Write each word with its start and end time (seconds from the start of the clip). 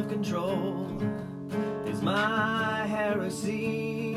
control 0.00 0.88
is 1.84 2.00
my 2.00 2.86
heresy 2.86 4.16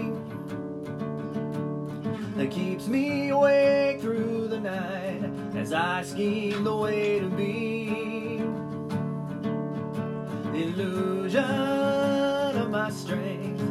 that 2.37 2.49
keeps 2.49 2.87
me 2.87 3.27
awake 3.27 3.99
through 3.99 4.47
the 4.47 4.57
night 4.57 5.29
as 5.53 5.73
I 5.73 6.03
scheme 6.03 6.63
the 6.63 6.73
way 6.73 7.19
to 7.19 7.27
be. 7.27 8.37
The 10.53 10.63
illusion 10.63 11.43
of 11.43 12.69
my 12.69 12.89
strength 12.89 13.61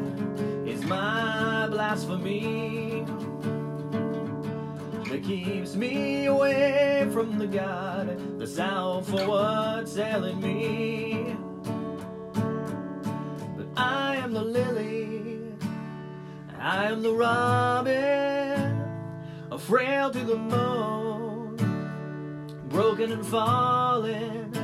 is 0.68 0.84
my 0.84 1.68
blasphemy 1.68 3.06
that 5.08 5.22
keeps 5.24 5.74
me 5.74 6.26
away 6.26 7.08
from 7.10 7.38
the 7.38 7.46
God 7.46 8.38
the 8.38 8.62
out 8.62 9.06
for 9.06 9.26
what's 9.26 9.92
selling 9.92 10.38
me. 10.38 11.33
I 13.76 14.16
am 14.16 14.32
the 14.32 14.42
lily, 14.42 15.40
I 16.58 16.86
am 16.86 17.02
the 17.02 17.12
robin, 17.12 18.80
frail 19.58 20.10
to 20.10 20.18
the 20.18 20.36
moon, 20.36 21.56
broken 22.68 23.12
and 23.12 23.26
fallen. 23.26 24.54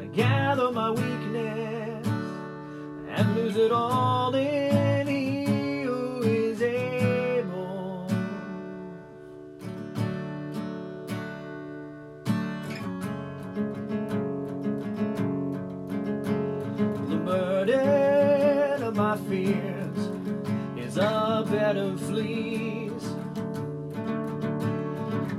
I 0.00 0.06
gather 0.06 0.70
my 0.72 0.90
weakness 0.90 2.06
and 3.08 3.36
lose 3.36 3.56
it 3.56 3.72
all 3.72 4.05
is 20.76 20.96
a 20.96 21.46
bed 21.50 21.76
of 21.76 22.00
fleas 22.00 23.02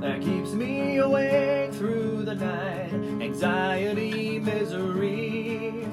that 0.00 0.20
keeps 0.20 0.52
me 0.52 0.98
awake 0.98 1.72
through 1.74 2.24
the 2.24 2.34
night. 2.34 2.92
Anxiety, 3.22 4.38
misery. 4.38 5.86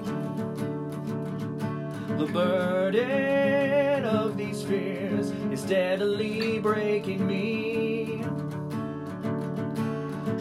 The 2.18 2.26
burden 2.32 4.06
of 4.06 4.38
these 4.38 4.64
fears 4.64 5.32
is 5.52 5.62
steadily 5.62 6.60
breaking 6.60 7.26
me. 7.28 8.22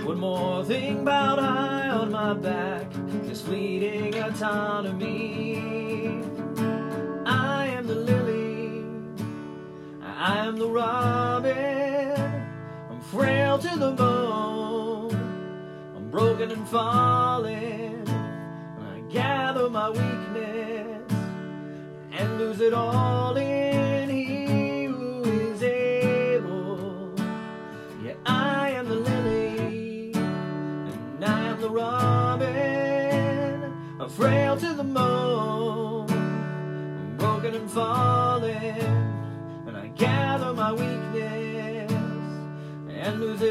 One 0.05 0.21
more 0.21 0.65
thing 0.65 1.05
bowed 1.05 1.39
high 1.39 1.89
on 1.89 2.11
my 2.13 2.35
back, 2.35 2.93
this 3.23 3.41
fleeting 3.43 4.15
autonomy. 4.17 5.55
Frail 13.11 13.59
to 13.59 13.77
the 13.77 13.91
bone, 13.93 15.15
I'm 15.97 16.11
broken 16.11 16.51
and 16.51 16.67
falling. 16.69 18.09
I 18.09 19.01
gather 19.11 19.69
my 19.71 19.91
weakness 19.91 21.13
and 22.13 22.39
lose 22.39 22.61
it 22.61 22.73
all 22.73 23.37
in 23.37 24.09
He 24.09 24.85
who 24.87 25.23
is 25.25 25.63
able. 25.63 27.15
Yeah, 28.03 28.15
I 28.27 28.71
am 28.71 28.89
the 28.89 28.97
lily, 28.97 30.13
and 30.15 31.25
I 31.25 31.49
am 31.49 31.61
the 31.61 31.71
robin. 31.71 32.45
I'm 34.01 34.09
frail 34.09 34.57
to 34.57 34.75
the 34.75 34.85
bone, 34.85 36.11
I'm 36.11 37.17
broken 37.17 37.55
and 37.55 37.71
falling, 37.71 39.14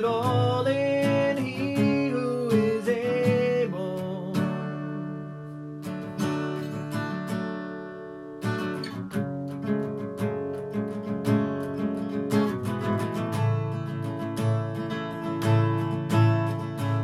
it 0.03 0.08
all 0.08 0.68
in 0.68 1.38
He 1.38 2.09
who 2.09 2.50
is 2.50 2.88
able. 2.90 4.34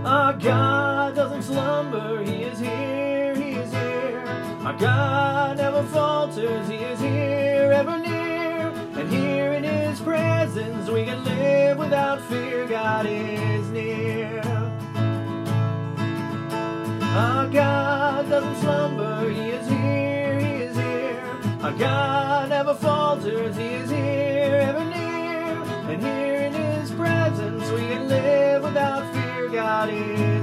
Our 0.06 0.34
God 0.34 1.16
doesn't 1.16 1.44
slumber, 1.44 2.24
He 2.24 2.44
is 2.44 2.60
here, 2.60 3.36
He 3.36 3.52
is 3.52 3.72
here. 3.72 4.24
Our 4.66 4.78
God 4.78 5.58
never 5.58 5.84
falters, 5.84 6.68
He 6.68 6.76
is 6.76 7.00
here, 7.00 7.72
ever 7.72 7.98
near. 7.98 8.68
And 9.00 9.10
here 9.10 9.54
in 9.54 9.64
His 9.64 10.02
presence 10.02 10.90
we 10.90 11.06
can 11.06 11.24
live 11.24 11.78
without 11.78 12.22
fear, 12.30 12.59
God 13.00 13.12
is 13.12 13.70
near. 13.70 14.42
Our 17.02 17.48
God 17.48 18.30
doesn't 18.30 18.56
slumber, 18.58 19.30
He 19.30 19.52
is 19.52 19.70
here, 19.70 20.38
He 20.38 20.64
is 20.64 20.76
here. 20.76 21.24
Our 21.62 21.72
God 21.72 22.50
never 22.50 22.74
falters, 22.76 23.56
He 23.56 23.68
is 23.68 23.90
here, 23.90 24.60
ever 24.68 24.84
near. 24.84 25.64
And 25.90 26.02
here 26.04 26.42
in 26.42 26.54
His 26.54 26.92
presence 26.92 27.72
we 27.72 27.88
can 27.88 28.10
live 28.10 28.64
without 28.64 29.14
fear, 29.14 29.48
God 29.48 29.90
is 29.90 30.39